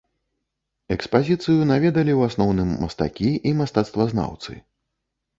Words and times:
Экспазіцыю 0.93 1.67
наведалі 1.71 2.13
ў 2.15 2.21
асноўным 2.31 2.71
мастакі 2.85 3.29
і 3.51 3.53
мастацтвазнаўцы. 3.61 4.57